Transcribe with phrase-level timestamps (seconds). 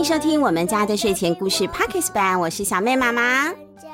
[0.00, 3.52] 迎收听我们家的睡前故事 Podcast 版，我是小妹妈妈，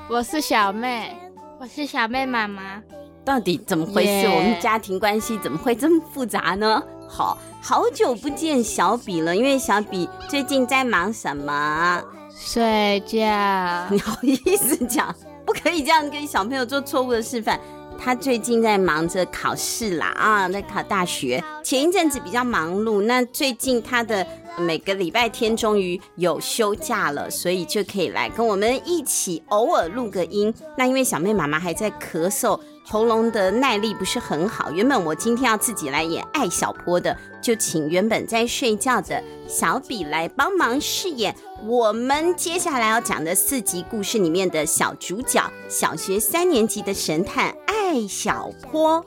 [0.09, 1.13] 我是小妹，
[1.59, 2.81] 我是小妹妈妈。
[3.25, 6.81] 到底怎么回事.我们家庭关系怎么会这么复杂呢？
[7.09, 12.01] 好好久不见小比了，因为小比最近在忙什么？
[12.31, 13.19] 睡觉。
[13.91, 15.13] 你好意思讲？
[15.45, 17.59] 不可以这样跟小朋友做错误的示范。
[17.99, 21.43] 他最近在忙着考试啦，啊，在考大学。
[21.63, 24.27] 前一阵子比较忙碌，那最近他的
[24.59, 30.53] 每个礼拜天终于有休假了，所以就可以来跟我们一起偶尔录个音。
[30.77, 32.59] 那因为小妹妈妈还在咳嗽。
[32.89, 41.35] 喉咙的耐力不是很好，原本我今天要自己来演艾小坡的，就请原本在睡觉的小比来帮忙饰演
[41.67, 49.05] 我们接下来要讲的四集故事里面的小主角，小学三年级的神探艾小坡。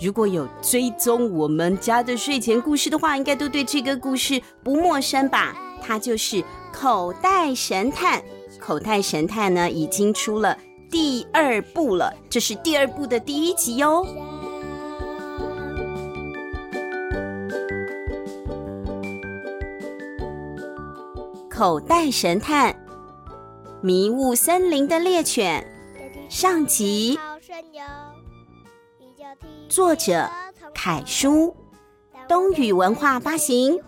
[0.00, 5.54] 如果有追踪我们家的睡前故事的话，应该都对这个故事不陌生吧？
[5.80, 6.42] 它就是
[6.72, 8.20] 口袋神探。
[8.58, 10.58] 口袋神探呢，已经出了。
[10.92, 14.06] 第二部了，这是第二部的第一集哟。
[21.48, 22.76] 口袋神探，
[23.80, 25.66] 迷雾森林的猎犬，
[26.28, 27.18] 上集。
[29.70, 30.28] 作者：
[30.74, 31.56] 凯叔，
[32.28, 33.80] 东雨文化发行。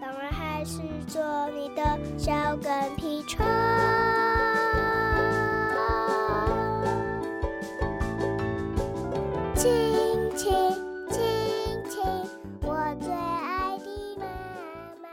[0.00, 0.78] 当然还是
[1.08, 3.44] 做你的小跟屁虫。
[10.36, 10.52] 亲
[11.08, 11.18] 亲
[11.88, 12.02] 亲，
[12.60, 12.68] 我
[13.00, 13.84] 最爱的
[14.18, 14.26] 妈
[15.00, 15.08] 妈。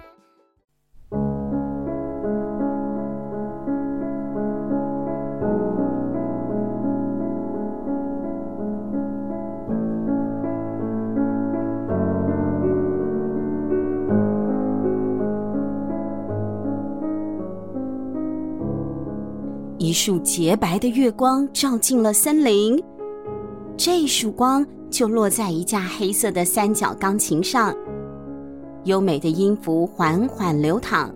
[19.78, 22.84] 一束洁白的月光照进了森林。
[23.78, 27.76] 这束光就落在一架黑色的三角钢琴上，
[28.84, 31.12] 优美的音符缓缓流淌。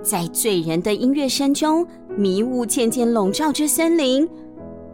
[0.00, 1.84] 在醉人的音乐声中，
[2.16, 4.26] 迷雾渐渐笼罩着森林。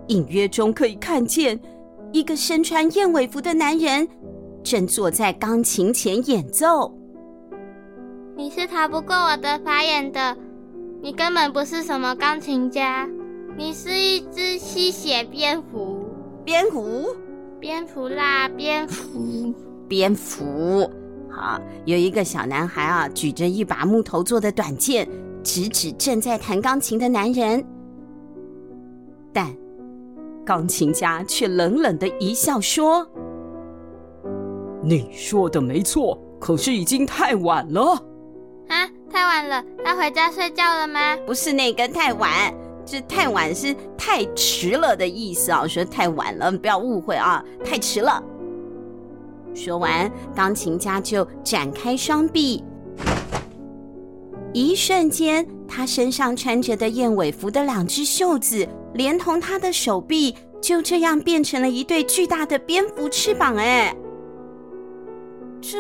[0.07, 1.61] 隐约中可以看见
[2.11, 4.09] 一个身穿燕尾服的男人
[4.65, 6.91] 正坐在钢琴前演奏。
[8.35, 10.35] 你是逃不过我的法眼的，
[11.03, 13.07] 你根本不是什么钢琴家，
[13.59, 15.99] 你是一只吸血蝙蝠。
[16.45, 17.15] 蝙蝠，
[17.63, 19.55] 蝙蝠啦，蝙蝠，
[19.89, 20.91] 蝙蝠。
[21.31, 25.09] 好，有一个小男孩啊，举着一把木头做的短剑，
[25.45, 27.65] 直指正在弹钢琴的男人。
[29.33, 29.47] 但
[30.45, 33.07] 钢琴家却冷冷的一笑说
[34.83, 37.93] ：“你说的没错，可是已经太晚了。”
[38.67, 41.17] 啊，太晚了，要回家睡觉了吗？
[41.25, 42.53] 不是那个太晚。
[42.85, 43.73] 这太晚是
[44.05, 45.65] 太迟了的意思啊！
[45.65, 47.43] 说太晚了，不要误会啊！
[47.65, 48.21] 太迟了。
[49.55, 52.65] 说完，钢琴家就展开双臂，
[54.53, 63.55] 一瞬间，他身上穿着的燕尾服的两只袖子，连同他的手臂，就这样变成了一对巨大的蝙蝠翅膀。
[63.57, 63.95] 哎，
[65.61, 65.79] 这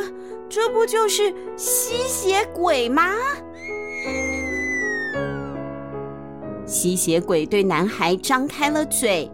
[0.48, 3.16] 这不就是吸血鬼吗？
[6.72, 9.30] 吸血鬼对男孩张开了嘴，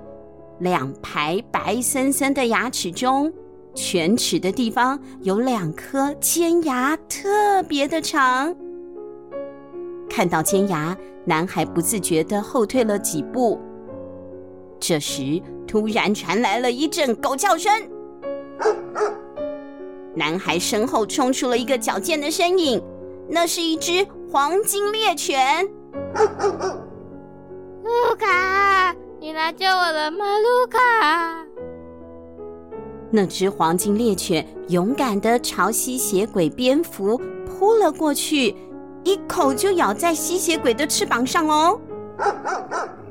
[0.58, 3.32] 两排白森森的牙齿中，
[3.76, 8.52] 犬齿的地方有两颗尖牙，特别的长。
[10.10, 13.60] 看到尖牙，男孩不自觉地后退了几步。
[14.80, 17.72] 这时，突然传来了一阵狗叫声，
[20.12, 22.82] 男孩身后冲出了一个矫健的身影，
[23.30, 25.64] 那是一只黄金猎犬。
[27.88, 30.18] 卢卡，你来救我了吗？
[30.38, 30.78] 卢卡！
[33.10, 38.54] 那只黄金猎犬勇敢地朝吸血鬼蝙蝠扑了过去，
[39.04, 41.80] 一口就咬在吸血鬼的翅膀上哦。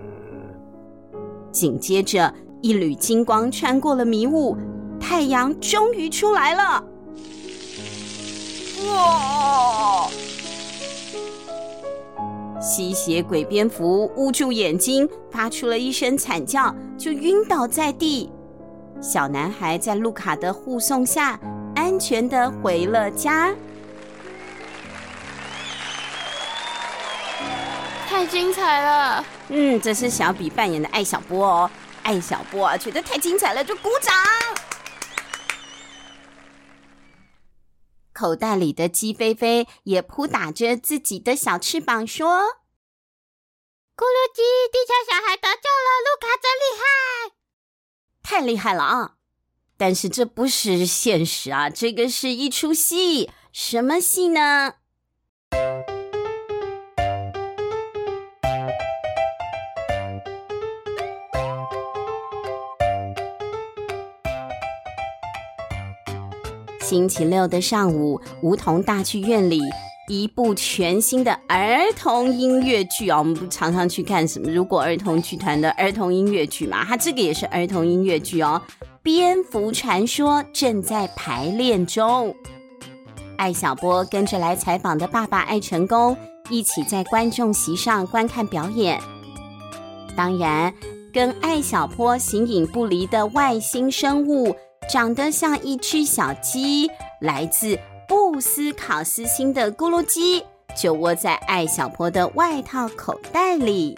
[1.51, 2.31] 紧接着，
[2.61, 4.55] 一缕金光穿过了迷雾，
[4.99, 6.83] 太阳终于出来了。
[8.85, 10.07] 哇！
[12.59, 18.31] 吸血鬼蝙蝠捂住眼睛，发出了一声惨叫，就晕倒在地。
[18.99, 21.39] 小男孩在路卡的护送下，
[21.75, 23.53] 安全地回了家。
[28.09, 29.23] 太精彩了！
[29.49, 31.69] 嗯，这是小比扮演的艾小波哦。
[32.01, 34.13] 艾小波啊，觉得太精彩了，就鼓掌。
[38.17, 42.27] 口袋里的鸡飞飞也扑打着自己的小翅膀，说
[43.95, 44.41] ：“咕噜鸡，
[44.71, 45.87] 地球小孩得救了！
[46.01, 47.35] 卢卡真厉害，
[48.23, 49.17] 太厉害了啊！
[49.77, 54.76] 但是这不是现实啊，这个是一出戏，什么戏呢？”
[66.89, 69.59] 星期六的上午，梧桐大剧院里，
[70.07, 78.61] 一部全新的儿童音乐剧哦，我们不常常去看什么如果儿童剧团的儿童音乐剧嘛，它这个也是儿童音乐剧哦，
[79.03, 82.33] 《蝙蝠传说》正在排练中。
[83.35, 86.15] 艾小波跟着来采访的爸爸艾成功
[86.49, 88.97] 一起在观众席上观看表演。
[90.15, 90.73] 当然，
[91.11, 94.55] 跟艾小波形影不离的外星生物。
[94.87, 96.89] 长得像一只小鸡，
[97.19, 100.45] 来自布斯考斯星的咕噜鸡，
[100.77, 103.97] 就窝在艾小坡的外套口袋里。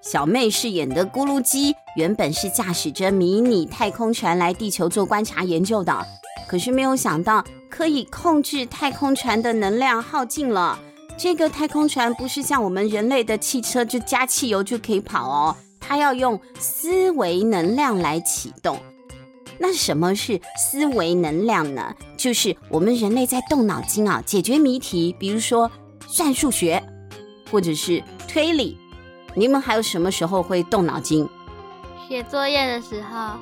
[0.00, 6.06] 小妹饰演的咕噜鸡，原本是驾驶着迷你太空船来地球做观察研究的，
[6.46, 10.78] 可是没有想到可以控制太空船的能量耗尽了。
[11.18, 18.78] 这个太空船不是像我们人类的汽车，就加汽油就可以跑哦，它要用思维能量来启动。
[19.58, 21.94] 那什么是思维能量呢？
[22.16, 25.70] 就是我们人类在动脑筋啊，解决谜题，比如说
[26.06, 26.82] 算数学，
[27.50, 28.78] 或者是推理。
[29.34, 31.28] 你们还有什么时候会动脑筋？
[32.08, 33.32] 写作业的时候。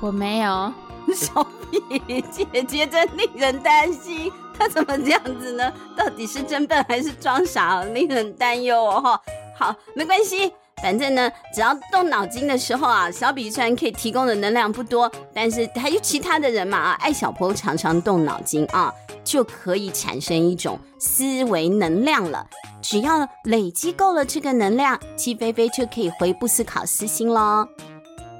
[0.00, 0.72] 我没有。
[1.14, 5.72] 小屁姐姐真令人担心，她怎么这样子呢？
[5.96, 7.82] 到底是真笨还是装傻？
[7.84, 9.20] 令人担忧哦。
[9.56, 10.52] 好，没关系。
[10.80, 18.92] 反正呢，只要动脑筋的时候啊，小比虽然可以提供的能量不多，但是还有其他的人嘛啊，艾小坡常常动脑筋啊，
[19.22, 22.46] 就可以产生一种思维能量了。
[22.80, 27.66] 只要累积够了这个能量，鸡飞飞就可以回不思考私心喽。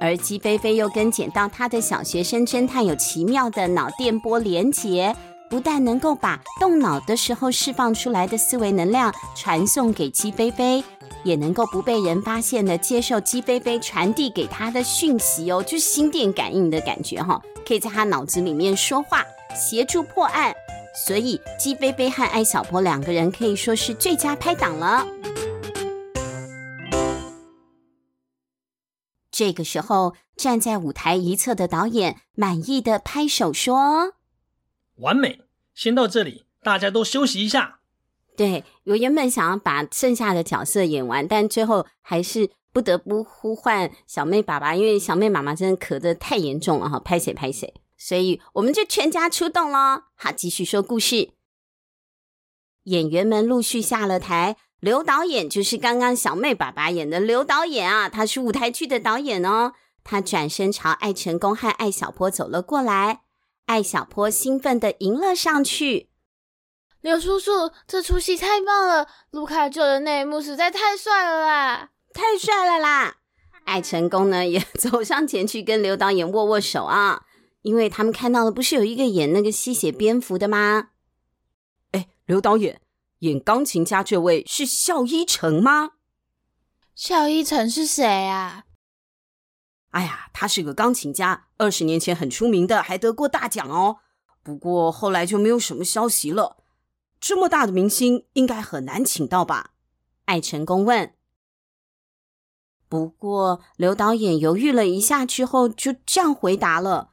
[0.01, 5.15] 而鸡飞飞又跟捡到他的小学生侦探有奇妙的脑电波连结，
[5.49, 10.83] 不但能够把动脑的时候释放出来的思维能量传送给鸡飞飞。
[11.23, 19.23] 也能够不被人发现的接受鸡飞飞传递给他的讯息哦，就是心电感应的感觉哈，可以在他脑子里面说话，
[19.55, 20.53] 协助破案。
[21.07, 25.07] 所以鸡飞飞和艾小波两个人可以说是最佳拍档了。
[29.31, 34.13] 这个时候，站在舞台一侧的导演满意的拍手说
[35.03, 35.41] ：“完美，
[35.75, 37.81] 先到这里，大家都休息一下。”
[38.35, 50.03] 对，我原本想要把剩下的角色演完，但最后还是不得不呼唤小妹爸爸，因为小妹妈妈真的咳得太严重了哈，拍谁拍谁，所以我们就全家出动喽。
[50.15, 51.29] 好，继续说故事。
[52.85, 59.73] 演员们陆续下了台，刘导演就是刚刚小妹爸爸演的刘导演啊，他是舞台剧的导演哦。
[60.03, 63.21] 他转身朝艾成功和艾小坡走了过来，
[63.65, 66.09] 艾小坡兴奋地迎了上去。
[67.01, 69.07] 刘叔叔，这出戏太棒了！
[69.31, 73.17] 卢卡救的那一幕实在太帅了啦，太帅了啦！
[73.65, 77.25] 艾成功呢也走上前去跟刘导演握握手啊，
[77.61, 80.89] 因为他们看到的不是有一个演那个吸血蝙蝠的吗？
[81.91, 82.81] 哎，刘导演
[83.19, 85.91] 演钢琴家这位是肖一成吗？
[86.95, 88.63] 肖一成是谁啊？
[89.91, 93.99] 哎呀，他是个钢琴家，二十年前很出名的，还得过大奖哦。
[94.43, 96.57] 不过后来就没有什么消息了。
[97.21, 99.71] 这么大的明星应该很难请到吧？
[100.25, 101.13] 艾成功问。
[102.89, 107.11] 不过刘导演犹豫了一下之后，就这样回答了：“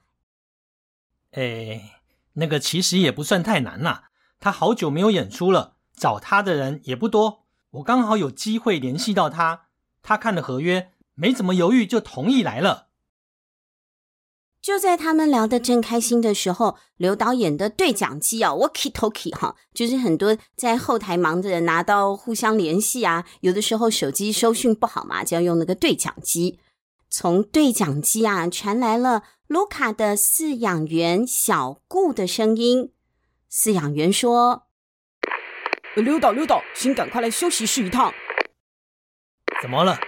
[1.30, 2.00] 哎，
[2.32, 4.02] 那个其实也不算太难呐。
[4.40, 7.46] 他好久没有演出了，找他的人也不多。
[7.70, 9.68] 我刚好有机会联系到他，
[10.02, 12.88] 他看了合约，没怎么犹豫就同意来了。”
[14.62, 23.24] 就在他们聊得正开心的时候，刘导演的对讲机啊，walkie talkie 哈，就是很多在后台忙的人拿到互相联系啊。
[23.40, 26.60] 有的时候手机收讯不好嘛，就要用那个对讲机。
[27.08, 32.92] 从对讲机啊传来了卢卡的饲养员小顾的声音。
[33.50, 34.66] 饲养员说
[35.96, 38.12] ：“刘导，刘导，请赶快来休息室一趟。”
[39.62, 39.98] 怎么了？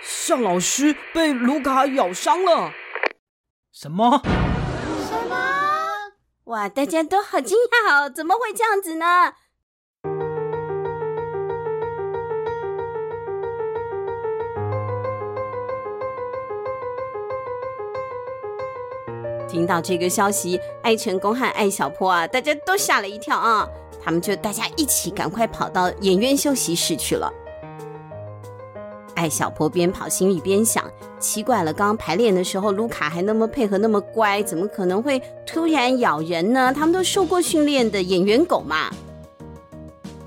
[0.00, 2.72] 向老师被卢卡咬伤了。
[3.76, 4.22] 什么？
[4.22, 5.36] 什么？
[6.44, 6.68] 哇！
[6.68, 9.32] 大家都好惊讶哦，怎么会这样子呢？
[19.48, 23.68] 听到这个消息，艾成功和艾小坡啊，大家都吓了一跳啊！
[24.00, 27.28] 他们就大家一起赶快跑到演员休息室去了。
[29.24, 30.84] 艾小坡边跑心里边想：
[31.18, 36.70] 奇怪了，刚刚排练的时候，卢卡还那么配合，那么乖，怎么可能会突然咬人呢？
[36.74, 38.90] 他们都受过训练的演员狗嘛。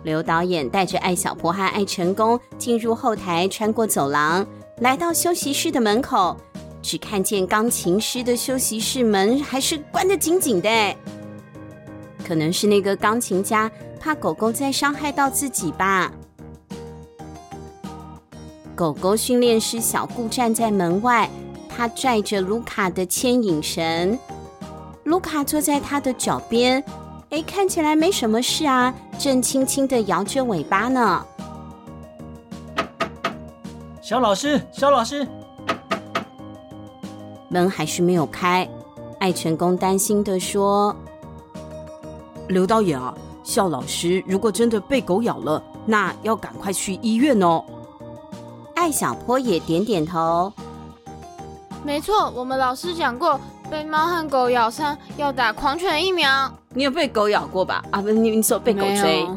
[0.01, 4.43] 刘导演带着艾小坡和艾成功进入后台，穿过走廊，
[4.79, 6.35] 来到休息室的门口，
[6.81, 10.69] 只看见钢琴师的休息室门还是关得紧紧的。
[12.27, 16.11] 可能是那个钢琴家怕狗狗再伤害到自己吧。
[18.77, 21.27] 狗狗训练师小顾站在门外，
[21.67, 24.19] 他拽着卢卡的牵引绳，
[25.03, 26.83] 卢卡坐在他的脚边，
[27.31, 31.25] 哎，看起来没什么事啊，正轻轻的摇着尾巴呢。
[33.99, 35.27] 肖老师，肖老师，
[37.49, 38.69] 门还是没有开。
[39.19, 40.95] 爱成功担心的说
[42.47, 43.11] ：“刘导演啊，
[43.43, 47.65] 肖老师如果真的被狗咬了，那要赶快去医院哦。”
[48.87, 50.49] 艾小坡也点点头。
[51.83, 53.37] 没错，我们老师讲过，
[53.69, 56.49] 被猫和狗咬伤要打狂犬疫苗。
[56.69, 57.83] 你有被狗咬过吧？
[57.91, 59.27] 啊，不，你你说被狗追？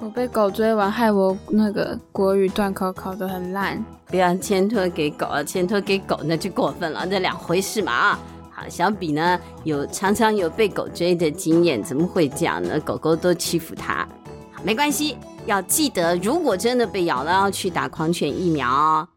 [0.00, 3.84] 我被狗追完，害我那个国语段考考得很烂。
[4.06, 8.18] 不要牵拖给狗啊，牵拖给狗那就过分了，那两回事嘛啊。
[8.52, 12.78] 好，小比呢有常常有被狗追的经验，怎么会这样呢？
[12.78, 14.06] 狗狗都欺负他。
[14.52, 15.16] 好，没关系。
[15.46, 19.08] 要记得，如果真的被咬了，要去打狂犬疫苗哦。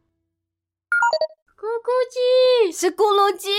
[1.57, 3.49] 咕咕鸡是咕噜鸡，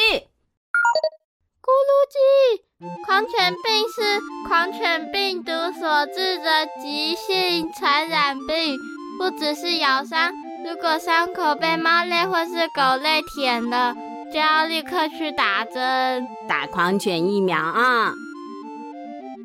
[1.63, 2.65] 咕噜鸡。
[3.05, 8.79] 狂犬病是狂犬病毒所致的急性传染病，
[9.19, 10.31] 不只是咬伤，
[10.65, 13.97] 如果伤口被猫类或是狗类舔了，
[14.33, 18.13] 就要立刻去打针，打狂犬疫苗啊。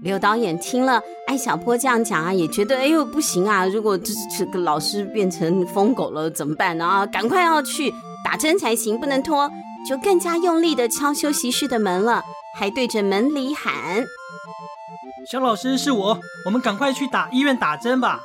[0.03, 3.65] 刘导演听了艾小坡这样讲啊，也觉得哎呦不行啊！
[3.65, 6.85] 如果这这个老师变成疯狗了怎么办呢？
[6.85, 7.93] 啊，赶快要去
[8.23, 9.49] 打针才行，不能拖，
[9.87, 12.21] 就更加用力的敲休息室的门了，
[12.59, 14.03] 还对着门里喊
[15.31, 18.23] ：“肖老师是我，我们赶快去打医院打针吧。”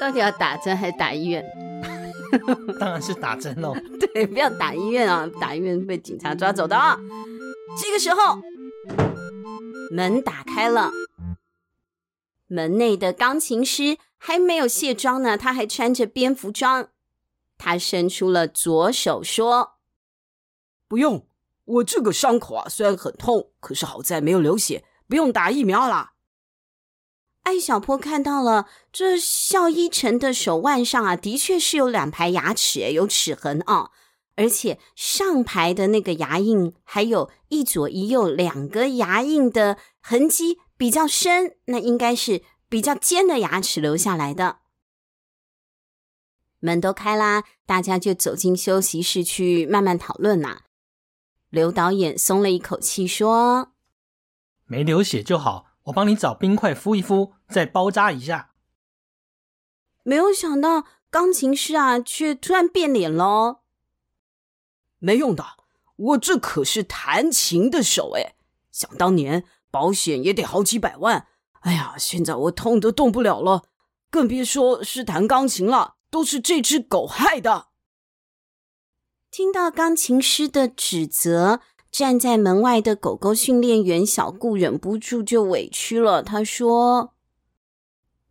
[0.00, 1.44] 到底要打针还是打医院？
[2.78, 3.74] 当然是打针喽。
[4.14, 6.96] 对，不要打医院啊，打医院被警察抓走的啊。
[7.82, 8.38] 这个时候，
[9.90, 10.92] 门打开了。
[12.46, 16.88] 门内的钢琴师还没有卸妆呢，他还穿着蝙蝠装。
[17.58, 19.78] 他伸出了左手说
[20.86, 21.26] ：“不用，
[21.64, 26.12] 我这个伤口啊虽然很痛，可是好在没有流血，不用打疫苗啦。”
[27.44, 33.90] 艾小坡看到了这肖一成的手腕上啊，的确是有两排牙齿，有齿痕啊，
[34.34, 40.58] 而且上排的那个牙印还有一左一右两个牙印的痕迹。
[40.76, 44.58] 比较深，那应该是比较尖的牙齿留下来的。
[46.58, 50.64] 门都开啦，大家就走进休息室去慢慢讨论啦。
[51.48, 53.72] 刘导演松了一口气说
[54.66, 58.52] ：“没流血就好，我帮你找冰块敷一敷，再包扎一下。”
[60.02, 63.60] 没有想到钢琴师啊，却突然变脸喽。
[64.98, 65.44] 没用的，
[65.96, 68.34] 我这可是弹琴的手哎，
[68.70, 69.44] 想当年。
[69.76, 71.26] 保险也得好几百万，
[71.60, 73.64] 哎呀，现在我痛得动不了了，
[74.10, 77.66] 更别说是弹钢琴了，都是这只狗害的。
[79.30, 81.60] 听到钢琴师的指责，
[81.92, 86.22] 站在门外的狗狗训练员小顾忍不住就委屈了。
[86.22, 87.12] 他说：“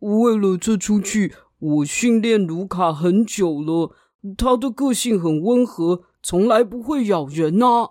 [0.00, 3.94] 为了这出剧，我训练卢卡很久了，
[4.36, 7.90] 他的个性很温和，从来不会咬人啊。”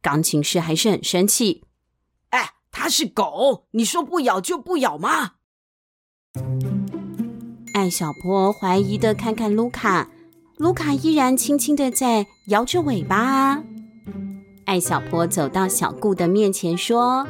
[0.00, 1.64] 钢琴师还是很生气。
[2.76, 5.32] 哎，他是狗，你说不咬就不咬吗？
[7.72, 10.10] 艾小坡怀疑的看看卢卡，
[10.58, 13.62] 卢卡依然轻轻的在摇着尾巴。
[14.66, 17.26] 艾小坡走到小顾的面前说：“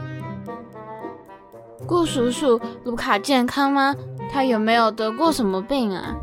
[1.87, 3.95] 顾叔叔，卢卡健康吗？
[4.31, 6.17] 他有没有得过什么病啊？”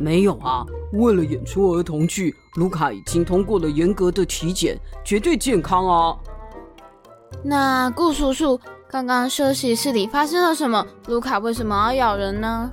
[0.00, 0.64] 没有啊。
[0.94, 6.16] 为了演出儿童剧，卢卡已经通过了严格的体检，绝对健康啊。
[7.42, 10.86] 那顾叔叔，刚刚休息室里发生了什么？
[11.08, 12.70] 卢卡为什么要咬人呢？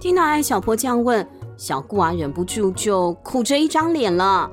[0.00, 1.26] 听到艾小坡这样问，
[1.56, 4.50] 小顾啊忍不住就苦着一张脸了。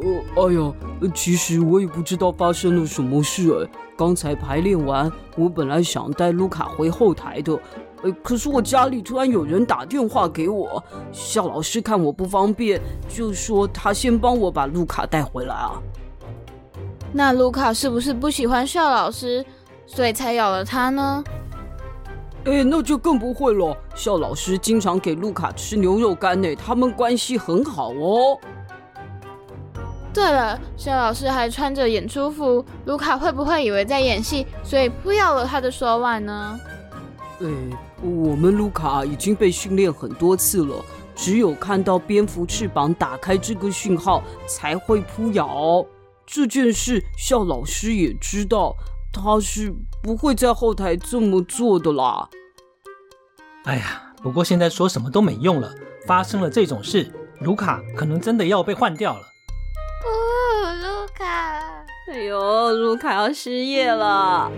[0.00, 0.72] 呃，哎呀，
[1.14, 3.70] 其实我也不知道发生了什么事哎。
[3.96, 7.58] 刚才排练完，我本来想带卢卡回后台的。
[8.02, 10.82] 呃，可是我家里突然有人打电话给我，
[11.12, 15.72] 夏老师看我不方便，就说他先帮我把卢卡带回来啊。
[17.12, 19.44] 那卢卡是不是不喜欢校老师，
[19.86, 21.24] 所以才咬了他呢？
[22.44, 23.76] 哎，那就更不会了。
[23.94, 28.38] 校老师经常给卢卡吃牛肉干呢，他们关系很好哦。
[30.12, 36.58] 对了，校老师还穿着演出服，卢卡会不会以为在演戏，所以扑咬了他的手腕呢？
[37.40, 37.46] 哎，
[38.02, 40.76] 我们卢卡已经被训练很多次了，
[41.14, 45.84] 只有看到蝙蝠翅膀打开这个讯号，才会扑咬。
[46.32, 48.76] 这件事校老师也知道，
[49.12, 52.28] 他是不会在后台这么做的啦。
[53.64, 55.74] 哎呀，不过现在说什么都没用了，
[56.06, 59.22] 发生了这种事，卢卡可能真的要被换掉了
[60.82, 61.24] 卢卡。
[62.12, 64.48] 哎呦，卢卡要失业了。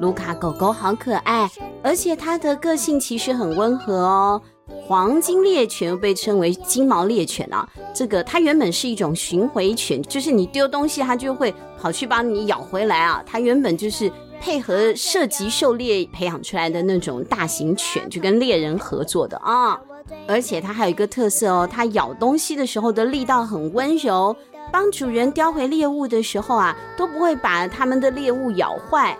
[0.00, 1.48] 卢卡狗狗好可爱，
[1.82, 4.42] 而且它的个性其实很温和哦。
[4.86, 13.22] 黄金猎犬又被称为金毛猎犬啊，这个它原本是一种巡回犬，就是你丢东西它就会跑去帮你咬回来啊。
[13.26, 19.78] 它原本就是配合射击狩猎培养出来的那种大型犬，就跟猎人合作的啊。
[20.26, 24.34] 而且它还有一个特色哦，它咬东西的时候的力道很温柔，
[24.72, 29.18] 帮主人叼回猎物的时候啊，都不会把他们的猎物咬坏。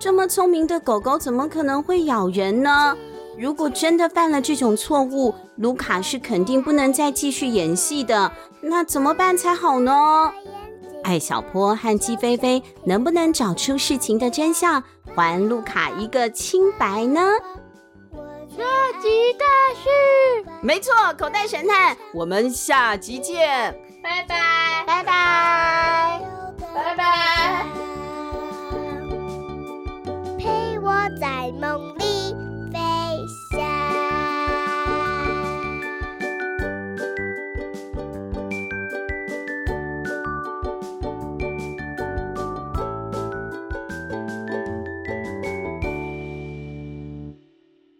[0.00, 2.96] 这么聪明的狗狗怎么可能会咬人呢？
[3.38, 8.32] 如果真的犯了这种错误，卢卡是肯定不能再继续演戏的。
[8.62, 10.32] 那怎么办才好呢？
[11.04, 14.82] 艾小坡和鸡飞飞能不能找出事情的真相，
[15.14, 17.20] 还卢卡一个清白呢？
[18.48, 18.64] 下
[19.00, 19.08] 集
[19.38, 20.50] 待续。
[20.62, 26.20] 没错，口袋神探，我们下集见，拜拜拜拜，
[26.74, 27.29] 拜拜。
[31.20, 31.99] 在梦